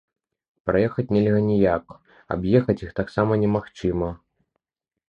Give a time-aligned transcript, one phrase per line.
[0.69, 1.85] Праехаць нельга ніяк,
[2.37, 4.15] аб'ехаць іх так сама немагчыма.